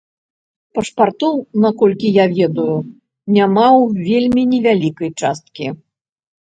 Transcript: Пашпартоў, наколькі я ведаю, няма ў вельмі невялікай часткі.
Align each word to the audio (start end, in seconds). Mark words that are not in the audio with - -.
Пашпартоў, 0.77 1.35
наколькі 1.65 2.07
я 2.15 2.25
ведаю, 2.39 2.79
няма 3.37 3.67
ў 3.81 4.09
вельмі 4.09 4.51
невялікай 4.57 5.09
часткі. 5.19 5.65